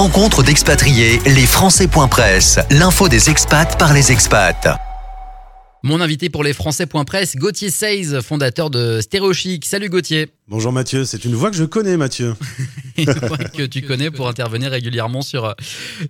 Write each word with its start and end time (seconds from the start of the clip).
Rencontre 0.00 0.42
d'expatriés, 0.42 1.20
les 1.26 1.44
Français.press, 1.44 2.58
l'info 2.70 3.10
des 3.10 3.28
expats 3.28 3.78
par 3.78 3.92
les 3.92 4.10
expats. 4.10 4.89
Mon 5.82 6.02
invité 6.02 6.28
pour 6.28 6.44
les 6.44 6.52
Français.press, 6.52 7.36
Gauthier 7.36 7.70
Seize, 7.70 8.20
fondateur 8.20 8.68
de 8.68 9.00
Stéréochic. 9.00 9.64
Salut 9.64 9.88
Gauthier. 9.88 10.28
Bonjour 10.46 10.72
Mathieu, 10.72 11.04
c'est 11.04 11.24
une 11.24 11.34
voix 11.34 11.50
que 11.50 11.56
je 11.56 11.64
connais 11.64 11.96
Mathieu. 11.96 12.34
une 12.98 13.10
voix 13.12 13.38
que 13.38 13.62
tu 13.62 13.82
connais 13.82 14.10
pour 14.10 14.28
intervenir 14.28 14.72
régulièrement 14.72 15.22
sur, 15.22 15.54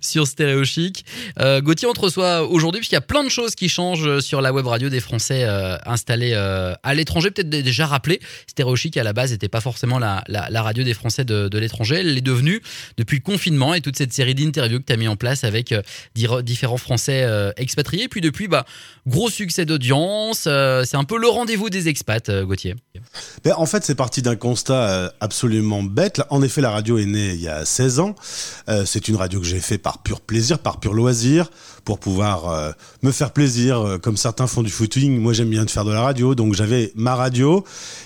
sur 0.01 0.27
Stéréo 0.27 0.65
Chic. 0.65 1.05
Euh, 1.39 1.61
Gauthier, 1.61 1.87
on 1.87 1.93
te 1.93 2.01
reçoit 2.01 2.43
aujourd'hui 2.43 2.79
puisqu'il 2.79 2.95
y 2.95 2.97
a 2.97 3.01
plein 3.01 3.23
de 3.23 3.29
choses 3.29 3.53
qui 3.53 3.69
changent 3.69 4.19
sur 4.19 4.41
la 4.41 4.51
web 4.51 4.65
radio 4.65 4.89
des 4.89 4.99
Français 4.99 5.43
euh, 5.43 5.77
installés 5.85 6.31
euh, 6.33 6.73
à 6.81 6.93
l'étranger. 6.95 7.29
Peut-être 7.29 7.49
déjà 7.49 7.85
rappelé, 7.85 8.19
Stéréo 8.47 8.75
Chic 8.75 8.97
à 8.97 9.03
la 9.03 9.13
base 9.13 9.31
n'était 9.31 9.47
pas 9.47 9.61
forcément 9.61 9.99
la, 9.99 10.23
la, 10.27 10.61
radio 10.63 10.83
des 10.83 10.95
Français 10.95 11.23
de, 11.23 11.47
de 11.47 11.57
l'étranger. 11.59 11.97
Elle 11.99 12.15
l'est 12.15 12.21
devenue 12.21 12.61
depuis 12.97 13.17
le 13.17 13.23
confinement 13.23 13.75
et 13.75 13.81
toute 13.81 13.95
cette 13.95 14.11
série 14.11 14.33
d'interviews 14.33 14.79
que 14.79 14.85
tu 14.85 14.93
as 14.93 14.97
mis 14.97 15.07
en 15.07 15.15
place 15.15 15.43
avec 15.43 15.71
euh, 15.71 15.81
différents 16.41 16.77
Français 16.77 17.23
euh, 17.23 17.51
expatriés. 17.57 18.07
Puis 18.07 18.21
depuis, 18.21 18.47
bah, 18.47 18.65
gros 19.05 19.29
succès 19.29 19.60
d'audience. 19.65 20.41
c'est 20.41 20.97
un 20.97 21.03
peu 21.03 21.17
le 21.17 21.27
rendez-vous 21.27 21.69
des 21.69 21.87
expats, 21.87 22.31
Gauthier. 22.43 22.75
Ben, 23.43 23.53
en 23.57 23.65
fait, 23.65 23.83
c'est 23.83 23.95
parti 23.95 24.21
d'un 24.21 24.31
un 24.31 24.35
constat 24.37 24.89
euh, 24.89 25.09
absolument 25.19 25.83
bête. 25.83 26.21
En 26.29 26.41
effet, 26.41 26.61
la 26.61 26.71
radio 26.71 26.97
est 26.97 27.05
née 27.05 27.33
il 27.33 27.41
y 27.41 27.49
a 27.49 27.65
16 27.65 27.99
ans. 27.99 28.15
Euh, 28.69 28.85
c'est 28.85 29.09
une 29.09 29.17
radio 29.17 29.41
que 29.41 29.45
j'ai 29.45 29.59
fait 29.59 29.77
par 29.77 30.01
pur 30.01 30.21
plaisir, 30.21 30.59
par 30.59 30.79
pur 30.79 30.93
loisir, 30.93 31.51
pour 31.83 31.99
pouvoir 31.99 32.49
euh, 32.49 32.71
me 33.01 33.11
faire 33.11 33.31
plaisir, 33.31 33.99
comme 34.01 34.15
certains 34.15 34.47
font 34.47 34.63
du 34.63 34.71
footing. 34.71 35.19
Moi, 35.19 35.33
j'aime 35.33 35.49
bien 35.49 35.65
de 35.65 35.69
faire 35.69 35.83
de 35.83 35.91
la 35.91 36.01
radio, 36.01 36.33
donc 36.33 36.53
j'avais 36.53 36.93
ma 36.95 37.15
radio. 37.15 37.65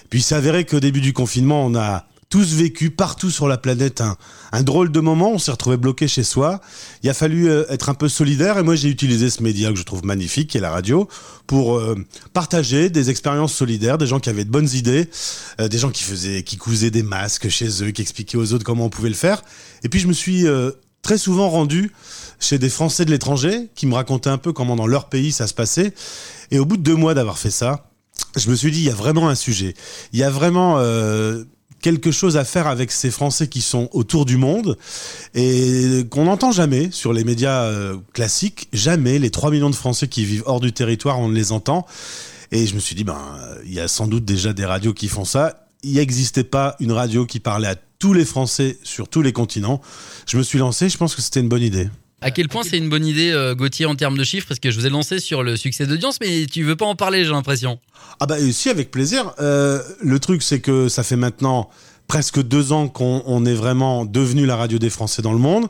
Puis, 0.09 0.25
il 0.27 0.33
avéré 0.33 0.65
qu'au 0.65 0.79
début 0.79 1.01
du 1.01 1.13
confinement, 1.13 1.63
on 1.63 1.75
a 1.75 2.05
tous 2.35 2.53
vécu 2.53 2.91
partout 2.91 3.31
sur 3.31 3.47
la 3.47 3.57
planète 3.57 4.03
un, 4.51 4.63
drôle 4.63 4.91
de 4.91 4.99
moment. 4.99 5.31
On 5.31 5.39
s'est 5.39 5.51
retrouvé 5.51 5.77
bloqué 5.77 6.09
chez 6.09 6.25
soi. 6.25 6.59
Il 7.01 7.09
a 7.09 7.13
fallu 7.13 7.47
euh, 7.47 7.63
être 7.69 7.87
un 7.87 7.93
peu 7.93 8.09
solidaire 8.09 8.57
et 8.57 8.61
moi 8.61 8.75
j'ai 8.75 8.89
utilisé 8.89 9.29
ce 9.29 9.41
média 9.41 9.69
que 9.69 9.77
je 9.77 9.83
trouve 9.83 10.03
magnifique, 10.03 10.49
qui 10.49 10.57
est 10.57 10.61
la 10.61 10.69
radio, 10.69 11.07
pour 11.47 11.77
euh, 11.77 11.95
partager 12.33 12.89
des 12.89 13.09
expériences 13.09 13.53
solidaires, 13.53 13.97
des 13.97 14.05
gens 14.05 14.19
qui 14.19 14.29
avaient 14.29 14.43
de 14.43 14.49
bonnes 14.49 14.67
idées, 14.73 15.09
euh, 15.61 15.69
des 15.69 15.77
gens 15.77 15.91
qui 15.91 16.03
faisaient, 16.03 16.43
qui 16.43 16.57
cousaient 16.57 16.91
des 16.91 17.03
masques 17.03 17.47
chez 17.47 17.69
eux, 17.81 17.91
qui 17.91 18.01
expliquaient 18.01 18.37
aux 18.37 18.51
autres 18.51 18.65
comment 18.65 18.83
on 18.83 18.89
pouvait 18.89 19.07
le 19.07 19.15
faire. 19.15 19.41
Et 19.85 19.87
puis 19.87 20.01
je 20.01 20.07
me 20.07 20.13
suis 20.13 20.43
très 21.03 21.17
souvent 21.17 21.49
rendu 21.49 21.93
chez 22.41 22.57
des 22.59 22.69
Français 22.69 23.05
de 23.05 23.11
l'étranger 23.11 23.69
qui 23.75 23.87
me 23.87 23.93
racontaient 23.93 24.29
un 24.29 24.39
peu 24.39 24.51
comment 24.51 24.75
dans 24.75 24.87
leur 24.87 25.07
pays 25.07 25.31
ça 25.31 25.47
se 25.47 25.53
passait. 25.53 25.93
Et 26.51 26.59
au 26.59 26.65
bout 26.65 26.75
de 26.75 26.83
deux 26.83 26.95
mois 26.95 27.13
d'avoir 27.13 27.37
fait 27.37 27.49
ça, 27.49 27.89
je 28.35 28.49
me 28.49 28.55
suis 28.55 28.71
dit, 28.71 28.79
il 28.79 28.85
y 28.85 28.89
a 28.89 28.95
vraiment 28.95 29.29
un 29.29 29.35
sujet. 29.35 29.73
Il 30.11 30.19
y 30.19 30.23
a 30.23 30.29
vraiment 30.29 30.79
quelque 31.81 32.11
chose 32.11 32.37
à 32.37 32.43
faire 32.43 32.67
avec 32.67 32.91
ces 32.91 33.11
Français 33.11 33.47
qui 33.47 33.61
sont 33.61 33.89
autour 33.93 34.25
du 34.25 34.37
monde 34.37 34.77
et 35.33 36.05
qu'on 36.09 36.25
n'entend 36.25 36.51
jamais 36.51 36.89
sur 36.91 37.13
les 37.13 37.23
médias 37.23 37.63
euh, 37.63 37.97
classiques. 38.13 38.67
Jamais 38.73 39.19
les 39.19 39.29
3 39.29 39.51
millions 39.51 39.69
de 39.69 39.75
Français 39.75 40.07
qui 40.07 40.25
vivent 40.25 40.43
hors 40.45 40.59
du 40.59 40.73
territoire, 40.73 41.19
on 41.19 41.29
ne 41.29 41.35
les 41.35 41.51
entend. 41.51 41.85
Et 42.51 42.67
je 42.67 42.75
me 42.75 42.79
suis 42.79 42.95
dit, 42.95 43.03
ben, 43.03 43.19
il 43.65 43.73
y 43.73 43.79
a 43.79 43.87
sans 43.87 44.07
doute 44.07 44.25
déjà 44.25 44.53
des 44.53 44.65
radios 44.65 44.93
qui 44.93 45.07
font 45.07 45.25
ça. 45.25 45.67
Il 45.83 45.93
n'existait 45.95 46.43
pas 46.43 46.75
une 46.79 46.91
radio 46.91 47.25
qui 47.25 47.39
parlait 47.39 47.67
à 47.67 47.75
tous 47.99 48.13
les 48.13 48.25
Français 48.25 48.77
sur 48.83 49.07
tous 49.07 49.21
les 49.21 49.33
continents. 49.33 49.81
Je 50.27 50.37
me 50.37 50.43
suis 50.43 50.59
lancé, 50.59 50.89
je 50.89 50.97
pense 50.97 51.15
que 51.15 51.21
c'était 51.21 51.39
une 51.39 51.49
bonne 51.49 51.63
idée. 51.63 51.87
À 52.25 52.31
quel 52.31 52.49
point 52.49 52.63
c'est 52.63 52.79
une 52.79 52.89
bonne 52.89 53.05
idée, 53.05 53.29
euh, 53.29 53.53
Gauthier, 53.53 53.85
en 53.85 53.93
termes 53.93 54.17
de 54.17 54.23
chiffres 54.23 54.47
Parce 54.47 54.59
que 54.59 54.71
je 54.71 54.79
vous 54.79 54.87
ai 54.87 54.89
lancé 54.89 55.19
sur 55.19 55.43
le 55.43 55.55
succès 55.55 55.85
d'audience, 55.85 56.17
mais 56.19 56.47
tu 56.47 56.63
veux 56.63 56.75
pas 56.75 56.87
en 56.87 56.95
parler, 56.95 57.23
j'ai 57.23 57.29
l'impression. 57.29 57.77
Ah 58.19 58.25
bah 58.25 58.37
si, 58.51 58.71
avec 58.71 58.89
plaisir. 58.89 59.35
Euh, 59.39 59.79
le 60.01 60.17
truc, 60.17 60.41
c'est 60.41 60.59
que 60.59 60.89
ça 60.89 61.03
fait 61.03 61.17
maintenant 61.17 61.69
presque 62.07 62.41
deux 62.41 62.71
ans 62.71 62.87
qu'on 62.87 63.45
est 63.45 63.53
vraiment 63.53 64.05
devenu 64.05 64.47
la 64.47 64.55
radio 64.55 64.79
des 64.79 64.89
Français 64.89 65.21
dans 65.21 65.33
le 65.33 65.37
monde. 65.37 65.67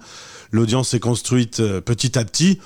L'audience 0.54 0.92
s'est 0.92 1.02
construite 1.02 1.60
euh, 1.60 1.82
petit 1.82 2.18
à 2.18 2.24
petit. 2.24 2.62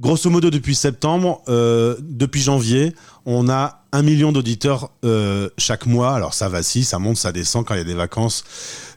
Grosso 0.00 0.30
modo, 0.30 0.48
depuis 0.48 0.74
septembre, 0.74 1.42
euh, 1.50 1.94
depuis 2.00 2.40
janvier, 2.40 2.94
on 3.26 3.50
a 3.50 3.82
un 3.92 4.00
million 4.00 4.32
d'auditeurs 4.32 4.92
euh, 5.04 5.50
chaque 5.58 5.84
mois. 5.84 6.14
Alors 6.14 6.32
ça 6.32 6.48
va 6.48 6.62
si, 6.62 6.84
ça 6.84 6.98
monte, 6.98 7.18
ça 7.18 7.32
descend 7.32 7.66
quand 7.66 7.74
il 7.74 7.78
y 7.78 7.82
a 7.82 7.84
des 7.84 7.92
vacances. 7.92 8.42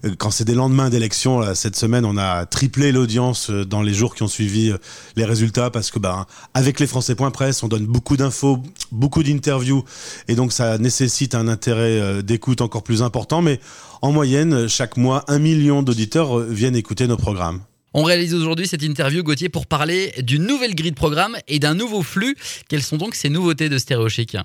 Euh, 0.05 0.15
quand 0.17 0.31
c'est 0.31 0.45
des 0.45 0.53
lendemains 0.55 0.89
d'élection, 0.89 1.53
cette 1.55 1.75
semaine, 1.75 2.05
on 2.05 2.15
a 2.15 2.45
triplé 2.45 2.93
l'audience 2.93 3.49
dans 3.49 3.81
les 3.81 3.93
jours 3.93 4.15
qui 4.15 4.23
ont 4.23 4.29
suivi 4.29 4.71
les 5.17 5.25
résultats 5.25 5.69
parce 5.69 5.91
que 5.91 5.99
ben 5.99 6.25
avec 6.53 6.79
les 6.79 6.87
Français.press, 6.87 7.63
on 7.63 7.67
donne 7.67 7.85
beaucoup 7.85 8.15
d'infos, 8.15 8.63
beaucoup 8.93 9.23
d'interviews 9.23 9.83
et 10.29 10.35
donc 10.35 10.53
ça 10.53 10.77
nécessite 10.77 11.35
un 11.35 11.49
intérêt 11.49 12.23
d'écoute 12.23 12.61
encore 12.61 12.83
plus 12.83 13.01
important. 13.01 13.41
Mais 13.41 13.59
en 14.01 14.13
moyenne, 14.13 14.69
chaque 14.69 14.95
mois, 14.95 15.25
un 15.27 15.39
million 15.39 15.83
d'auditeurs 15.83 16.39
viennent 16.39 16.77
écouter 16.77 17.07
nos 17.07 17.17
programmes. 17.17 17.59
On 17.95 18.03
réalise 18.03 18.33
aujourd'hui 18.33 18.67
cette 18.67 18.81
interview, 18.81 19.21
Gauthier, 19.21 19.49
pour 19.49 19.67
parler 19.67 20.13
d'une 20.19 20.47
nouvelle 20.47 20.73
grille 20.73 20.91
de 20.91 20.95
programme 20.95 21.37
et 21.47 21.59
d'un 21.59 21.75
nouveau 21.75 22.01
flux. 22.01 22.35
Quelles 22.67 22.81
sont 22.81 22.97
donc 22.97 23.13
ces 23.13 23.29
nouveautés 23.29 23.69
de 23.69 23.77
Stéréochic? 23.77 24.35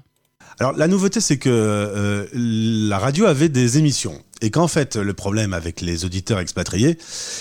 Alors 0.61 0.73
la 0.73 0.89
nouveauté, 0.89 1.21
c'est 1.21 1.39
que 1.39 1.49
euh, 1.49 2.27
la 2.35 2.99
radio 2.99 3.27
avait 3.27 3.49
des 3.49 3.79
émissions. 3.79 4.23
Et 4.41 4.51
qu'en 4.51 4.69
fait, 4.69 4.97
le 4.97 5.15
problème 5.15 5.53
avec 5.53 5.81
les 5.81 6.05
auditeurs 6.05 6.39
expatriés, 6.39 6.97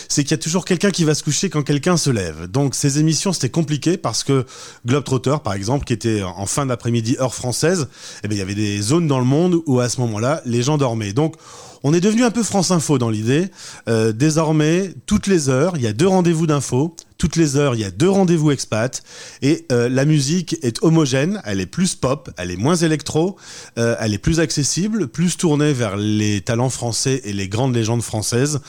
c'est 0.07 0.23
qu'il 0.23 0.31
y 0.31 0.33
a 0.33 0.39
toujours 0.39 0.65
quelqu'un 0.65 0.89
qui 0.89 1.03
va 1.03 1.13
se 1.13 1.23
coucher 1.23 1.49
quand 1.49 1.61
quelqu'un 1.61 1.95
se 1.97 2.09
lève. 2.09 2.47
Donc 2.47 2.73
ces 2.73 2.99
émissions, 2.99 3.33
c'était 3.33 3.49
compliqué 3.49 3.97
parce 3.97 4.23
que 4.23 4.45
Globetrotter, 4.85 5.37
par 5.43 5.53
exemple, 5.53 5.85
qui 5.85 5.93
était 5.93 6.23
en 6.23 6.45
fin 6.45 6.65
d'après-midi 6.65 7.17
heure 7.19 7.35
française, 7.35 7.87
eh 8.23 8.27
bien, 8.27 8.37
il 8.37 8.39
y 8.39 8.43
avait 8.43 8.55
des 8.55 8.81
zones 8.81 9.07
dans 9.07 9.19
le 9.19 9.25
monde 9.25 9.61
où 9.67 9.79
à 9.79 9.89
ce 9.89 10.01
moment-là, 10.01 10.41
les 10.45 10.63
gens 10.63 10.77
dormaient. 10.77 11.13
Donc 11.13 11.35
on 11.83 11.93
est 11.93 12.01
devenu 12.01 12.23
un 12.23 12.31
peu 12.31 12.43
France 12.43 12.71
Info 12.71 12.97
dans 12.97 13.09
l'idée. 13.09 13.49
Euh, 13.87 14.11
désormais, 14.11 14.93
toutes 15.05 15.27
les 15.27 15.49
heures, 15.49 15.77
il 15.77 15.83
y 15.83 15.87
a 15.87 15.93
deux 15.93 16.07
rendez-vous 16.07 16.47
d'infos. 16.47 16.95
Toutes 17.17 17.35
les 17.35 17.55
heures, 17.55 17.75
il 17.75 17.81
y 17.81 17.83
a 17.83 17.91
deux 17.91 18.09
rendez-vous 18.09 18.51
expat. 18.51 19.03
Et 19.41 19.65
euh, 19.71 19.89
la 19.89 20.05
musique 20.05 20.57
est 20.61 20.83
homogène. 20.83 21.41
Elle 21.45 21.59
est 21.59 21.65
plus 21.65 21.95
pop, 21.95 22.29
elle 22.37 22.51
est 22.51 22.57
moins 22.57 22.75
électro, 22.75 23.37
euh, 23.77 23.95
elle 23.99 24.13
est 24.13 24.19
plus 24.19 24.39
accessible, 24.39 25.07
plus 25.07 25.37
tournée 25.37 25.73
vers 25.73 25.97
les 25.97 26.41
talents 26.41 26.69
français 26.69 27.21
et 27.23 27.33
les 27.33 27.47
grandes 27.47 27.75
légendes 27.75 28.03
françaises. 28.03 28.59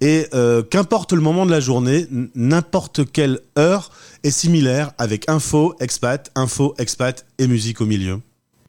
Et 0.00 0.26
qu'importe 0.70 1.12
le 1.12 1.20
moment 1.20 1.46
de 1.46 1.50
la 1.50 1.60
journée, 1.60 2.06
n'importe 2.34 3.10
quelle 3.10 3.40
heure 3.58 3.90
est 4.22 4.30
similaire 4.30 4.92
avec 4.98 5.28
info, 5.28 5.74
expat, 5.80 6.30
info, 6.34 6.74
expat 6.78 7.24
et 7.38 7.46
musique 7.46 7.80
au 7.80 7.86
milieu. 7.86 8.20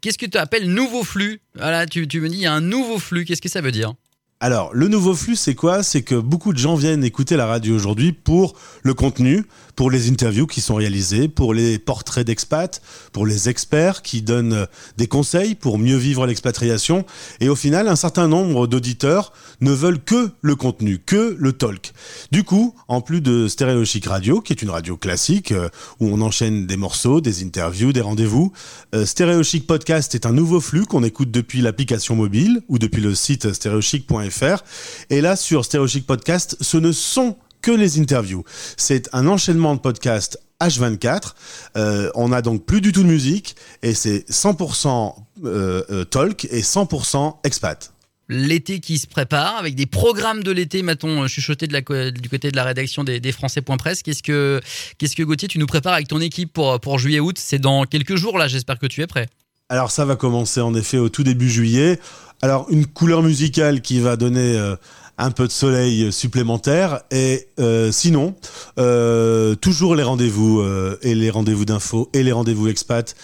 Qu'est-ce 0.01 0.17
que 0.17 0.25
tu 0.25 0.37
appelles 0.37 0.71
nouveau 0.71 1.03
flux? 1.03 1.41
Voilà, 1.55 1.87
tu, 1.87 2.07
tu 2.07 2.21
me 2.21 2.29
dis, 2.29 2.35
il 2.35 2.41
y 2.41 2.45
a 2.45 2.53
un 2.53 2.61
nouveau 2.61 2.99
flux. 2.99 3.25
Qu'est-ce 3.25 3.41
que 3.41 3.49
ça 3.49 3.61
veut 3.61 3.71
dire? 3.71 3.93
Alors, 4.41 4.73
le 4.73 4.89
nouveau 4.89 5.13
flux, 5.13 5.37
c'est 5.37 5.55
quoi? 5.55 5.81
C'est 5.81 6.01
que 6.01 6.15
beaucoup 6.15 6.51
de 6.51 6.57
gens 6.57 6.75
viennent 6.75 7.05
écouter 7.05 7.37
la 7.37 7.45
radio 7.45 7.73
aujourd'hui 7.73 8.11
pour 8.11 8.53
le 8.83 8.93
contenu, 8.93 9.45
pour 9.75 9.91
les 9.91 10.09
interviews 10.09 10.47
qui 10.47 10.61
sont 10.61 10.75
réalisées, 10.75 11.27
pour 11.27 11.53
les 11.53 11.79
portraits 11.79 12.25
d'expats, 12.25 12.81
pour 13.11 13.25
les 13.25 13.49
experts 13.49 14.01
qui 14.01 14.21
donnent 14.21 14.67
des 14.97 15.07
conseils 15.07 15.55
pour 15.55 15.77
mieux 15.77 15.97
vivre 15.97 16.25
l'expatriation. 16.25 17.05
Et 17.39 17.49
au 17.49 17.55
final, 17.55 17.87
un 17.87 17.95
certain 17.95 18.27
nombre 18.27 18.67
d'auditeurs 18.67 19.33
ne 19.61 19.71
veulent 19.71 20.03
que 20.03 20.31
le 20.41 20.55
contenu, 20.55 20.99
que 20.99 21.35
le 21.37 21.53
talk. 21.53 21.93
Du 22.31 22.43
coup, 22.43 22.75
en 22.87 23.01
plus 23.01 23.21
de 23.21 23.47
Stéréo 23.47 23.85
Chic 23.85 24.05
Radio, 24.05 24.41
qui 24.41 24.53
est 24.53 24.61
une 24.61 24.69
radio 24.69 24.97
classique 24.97 25.51
euh, 25.51 25.69
où 25.99 26.07
on 26.07 26.21
enchaîne 26.21 26.67
des 26.67 26.77
morceaux, 26.77 27.21
des 27.21 27.43
interviews, 27.43 27.93
des 27.93 28.01
rendez-vous, 28.01 28.51
euh, 28.93 29.05
Stéréo 29.05 29.43
Chic 29.43 29.67
Podcast 29.67 30.15
est 30.15 30.25
un 30.25 30.33
nouveau 30.33 30.59
flux 30.59 30.85
qu'on 30.85 31.03
écoute 31.03 31.31
depuis 31.31 31.61
l'application 31.61 32.15
mobile 32.15 32.61
ou 32.67 32.79
depuis 32.79 33.01
le 33.01 33.15
site 33.15 33.53
stéréochic.fr 33.53 34.63
et 35.09 35.21
là, 35.21 35.35
sur 35.35 35.65
Stereo 35.65 35.87
Podcast, 36.05 36.57
ce 36.61 36.77
ne 36.77 36.91
sont 36.91 37.37
que 37.65 37.71
les 37.71 37.99
interviews. 37.99 38.43
C'est 38.77 39.09
un 39.11 39.25
enchaînement 39.27 39.73
de 39.73 39.79
podcasts 39.79 40.39
H24. 40.61 41.33
Euh, 41.77 42.11
on 42.13 42.31
a 42.31 42.43
donc 42.43 42.63
plus 42.63 42.79
du 42.79 42.91
tout 42.91 43.01
de 43.01 43.07
musique 43.07 43.55
et 43.81 43.95
c'est 43.95 44.19
100% 44.29 45.15
euh, 45.45 45.83
euh, 45.89 46.03
talk 46.03 46.45
et 46.45 46.61
100% 46.61 47.37
expat 47.43 47.91
l'été 48.27 48.79
qui 48.79 48.97
se 48.97 49.05
prépare, 49.05 49.55
avec 49.57 49.75
des 49.75 49.85
programmes 49.85 50.41
de 50.41 50.49
l'été, 50.49 50.81
m'a-t-on 50.81 51.27
chuchoté 51.27 51.67
de 51.67 51.73
la, 51.73 52.09
du 52.09 52.27
côté 52.27 52.49
de 52.49 52.55
la 52.55 52.63
rédaction 52.63 53.03
des, 53.03 53.19
des 53.19 53.31
Français.press. 53.31 54.01
Qu'est-ce 54.01 54.23
que, 54.23 54.61
qu'est-ce 54.97 55.15
que 55.15 55.21
Gauthier, 55.21 55.47
tu 55.47 55.59
nous 55.59 55.67
prépares 55.67 55.93
avec 55.93 56.07
ton 56.07 56.19
équipe 56.19 56.51
pour, 56.51 56.79
pour 56.79 56.97
juillet-août? 56.97 57.37
C'est 57.37 57.59
dans 57.59 57.83
quelques 57.83 58.15
jours, 58.15 58.39
là, 58.39 58.47
j'espère 58.47 58.79
que 58.79 58.87
tu 58.87 59.03
es 59.03 59.05
prêt. 59.05 59.27
Alors 59.69 59.89
ça 59.89 60.05
va 60.05 60.15
commencer 60.15 60.61
en 60.61 60.75
effet 60.75 60.99
au 60.99 61.09
tout 61.09 61.23
début 61.23 61.49
juillet. 61.49 61.99
Alors 62.41 62.67
une 62.69 62.85
couleur 62.85 63.23
musicale 63.23 63.81
qui 63.81 63.99
va 63.99 64.15
donner 64.15 64.57
euh, 64.57 64.75
un 65.17 65.31
peu 65.31 65.47
de 65.47 65.51
soleil 65.51 66.11
supplémentaire 66.11 67.01
et 67.11 67.47
euh, 67.59 67.91
sinon 67.91 68.35
euh, 68.79 69.55
toujours 69.55 69.95
les 69.95 70.03
rendez-vous 70.03 70.63
et 71.01 71.15
les 71.15 71.29
rendez-vous 71.29 71.65
d'infos 71.65 72.09
et 72.13 72.23
les 72.23 72.31
rendez-vous 72.31 72.67
expat 72.67 73.15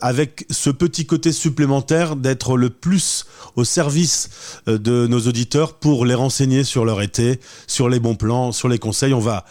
avec 0.00 0.46
ce 0.50 0.70
petit 0.70 1.06
côté 1.06 1.32
supplémentaire 1.32 2.16
d'être 2.16 2.56
le 2.56 2.70
plus 2.70 3.26
au 3.56 3.64
service 3.64 4.28
de 4.66 5.06
nos 5.06 5.20
auditeurs 5.20 5.74
pour 5.74 6.04
les 6.04 6.14
renseigner 6.14 6.64
sur 6.64 6.84
leur 6.84 7.02
été, 7.02 7.40
sur 7.66 7.88
les 7.88 8.00
bons 8.00 8.14
plans, 8.14 8.52
sur 8.52 8.68
les 8.68 8.78
conseils. 8.78 9.14
On 9.14 9.20
va 9.20 9.44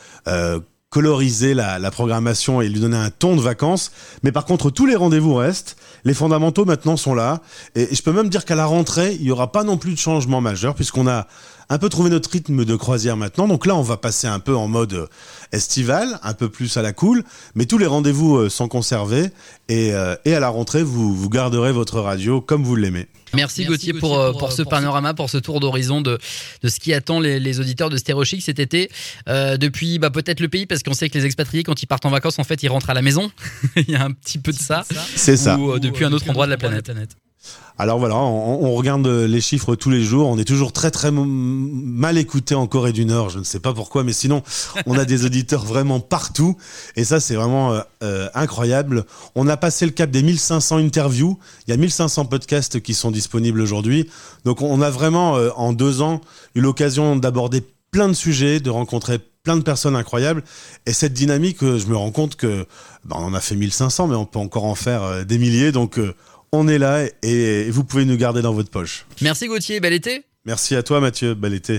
coloriser 0.89 1.53
la, 1.53 1.91
programmation 1.91 2.61
et 2.61 2.69
lui 2.69 2.79
donner 2.79 2.97
un 2.97 3.11
ton 3.11 3.35
de 3.35 3.41
vacances. 3.41 3.91
Mais 4.23 4.31
par 4.31 4.45
contre, 4.45 4.69
tous 4.71 4.85
les 4.85 4.95
rendez-vous 4.95 5.35
restent. 5.35 5.77
Les 6.03 6.13
fondamentaux 6.13 6.65
maintenant 6.65 6.97
sont 6.97 7.13
là. 7.13 7.41
Et, 7.75 7.93
je 7.93 8.01
peux 8.01 8.11
même 8.11 8.29
dire 8.29 8.45
qu'à 8.45 8.55
la 8.55 8.65
rentrée, 8.65 9.15
il 9.15 9.23
n'y 9.23 9.31
aura 9.31 9.51
pas 9.51 9.63
non 9.63 9.77
plus 9.77 9.93
de 9.93 9.99
changement 9.99 10.41
majeur 10.41 10.75
puisqu'on 10.75 11.07
a 11.07 11.27
un 11.69 11.77
peu 11.77 11.89
trouvé 11.89 12.09
notre 12.09 12.29
rythme 12.29 12.65
de 12.65 12.75
croisière 12.75 13.17
maintenant. 13.17 13.47
Donc 13.47 13.65
là, 13.65 13.75
on 13.75 13.81
va 13.81 13.97
passer 13.97 14.27
un 14.27 14.39
peu 14.39 14.55
en 14.55 14.67
mode 14.67 14.93
euh, 14.93 15.07
estival, 15.51 16.19
un 16.23 16.33
peu 16.33 16.49
plus 16.49 16.77
à 16.77 16.81
la 16.81 16.93
cool, 16.93 17.23
mais 17.55 17.65
tous 17.65 17.77
les 17.77 17.85
rendez-vous 17.85 18.37
euh, 18.37 18.49
sont 18.49 18.67
conservés 18.67 19.29
et, 19.67 19.93
euh, 19.93 20.15
et 20.25 20.33
à 20.33 20.39
la 20.39 20.49
rentrée, 20.49 20.83
vous, 20.83 21.15
vous 21.15 21.29
garderez 21.29 21.71
votre 21.71 21.99
radio 21.99 22.41
comme 22.41 22.63
vous 22.63 22.75
l'aimez. 22.75 23.07
Merci, 23.35 23.65
Gauthier, 23.65 23.93
pour, 23.93 24.15
pour, 24.31 24.37
pour, 24.39 24.51
ce 24.51 24.63
panorama, 24.63 25.13
pour 25.13 25.29
ce 25.29 25.37
tour 25.37 25.59
d'horizon 25.59 26.01
de, 26.01 26.17
de 26.63 26.67
ce 26.67 26.79
qui 26.79 26.93
attend 26.93 27.19
les, 27.19 27.39
les 27.39 27.59
auditeurs 27.59 27.89
de 27.89 27.97
Stéréo 27.97 28.23
Chic 28.23 28.41
cet 28.41 28.59
été. 28.59 28.89
Euh, 29.27 29.57
depuis 29.57 29.99
bah, 29.99 30.09
peut-être 30.09 30.39
le 30.39 30.49
pays, 30.49 30.65
parce 30.65 30.83
qu'on 30.83 30.93
sait 30.93 31.09
que 31.09 31.17
les 31.17 31.25
expatriés, 31.25 31.63
quand 31.63 31.81
ils 31.81 31.85
partent 31.85 32.05
en 32.05 32.09
vacances, 32.09 32.39
en 32.39 32.43
fait, 32.43 32.63
ils 32.63 32.69
rentrent 32.69 32.89
à 32.89 32.93
la 32.93 33.01
maison. 33.01 33.31
Il 33.75 33.89
y 33.89 33.95
a 33.95 34.03
un 34.03 34.11
petit 34.11 34.39
peu 34.39 34.51
de 34.51 34.57
ça. 34.57 34.83
C'est 35.15 35.37
ça. 35.37 35.57
Ou 35.57 35.73
euh, 35.73 35.79
depuis 35.79 36.05
un 36.05 36.11
autre 36.11 36.29
endroit 36.29 36.45
de 36.45 36.51
la 36.51 36.57
planète. 36.57 36.91
Alors 37.77 37.97
voilà, 37.97 38.17
on, 38.17 38.65
on, 38.65 38.75
regarde 38.75 39.07
les 39.07 39.39
chiffres 39.39 39.73
tous 39.75 39.89
les 39.89 40.03
jours. 40.03 40.27
On 40.27 40.37
est 40.37 40.43
toujours 40.43 40.73
très 40.73 40.91
très 40.91 41.11
mal 41.11 42.17
écouté 42.17 42.53
en 42.53 42.67
Corée 42.67 42.91
du 42.91 43.05
Nord. 43.05 43.29
Je 43.29 43.39
ne 43.39 43.45
sais 43.45 43.61
pas 43.61 43.73
pourquoi, 43.73 44.03
mais 44.03 44.11
sinon, 44.11 44.43
on 44.85 44.97
a 44.97 45.05
des 45.05 45.23
auditeurs 45.25 45.63
vraiment 45.63 46.01
partout. 46.01 46.57
Et 46.97 47.05
ça, 47.05 47.21
c'est 47.21 47.35
vraiment 47.35 47.71
euh, 47.71 47.81
euh, 48.03 48.27
incroyable. 48.33 49.05
On 49.35 49.47
a 49.47 49.55
passé 49.55 49.85
le 49.85 49.93
cap 49.93 50.11
des 50.11 50.23
1500 50.23 50.77
interviews. 50.77 51.39
Il 51.67 51.71
y 51.71 51.73
a 51.73 51.77
1500 51.77 52.25
podcasts 52.25 52.81
qui 52.81 52.93
sont 52.93 53.11
disponibles 53.11 53.61
aujourd'hui. 53.61 54.09
Donc 54.43 54.61
on 54.61 54.81
a 54.81 54.89
vraiment, 54.89 55.37
euh, 55.37 55.49
en 55.55 55.71
deux 55.71 56.01
ans, 56.01 56.19
eu 56.55 56.61
l'occasion 56.61 57.15
d'aborder 57.15 57.63
plein 57.91 58.09
de 58.09 58.13
sujets, 58.13 58.59
de 58.59 58.69
rencontrer 58.69 59.19
plein 59.43 59.55
de 59.55 59.63
personnes 59.63 59.95
incroyables. 59.95 60.43
Et 60.85 60.91
cette 60.91 61.13
dynamique, 61.13 61.59
je 61.61 61.87
me 61.87 61.95
rends 61.95 62.11
compte 62.11 62.35
que 62.35 62.67
ben, 63.05 63.15
on 63.17 63.23
en 63.23 63.33
a 63.33 63.39
fait 63.39 63.55
1500, 63.55 64.07
mais 64.07 64.15
on 64.15 64.25
peut 64.25 64.37
encore 64.37 64.65
en 64.65 64.75
faire 64.75 65.25
des 65.25 65.37
milliers. 65.37 65.71
Donc 65.71 65.97
on 66.51 66.67
est 66.67 66.77
là 66.77 67.05
et 67.23 67.69
vous 67.71 67.83
pouvez 67.83 68.05
nous 68.05 68.17
garder 68.17 68.41
dans 68.41 68.53
votre 68.53 68.69
poche. 68.69 69.05
Merci 69.21 69.47
Gauthier, 69.47 69.79
bel 69.79 69.93
été. 69.93 70.23
Merci 70.45 70.75
à 70.75 70.83
toi 70.83 70.99
Mathieu, 70.99 71.33
bel 71.35 71.53
été. 71.53 71.77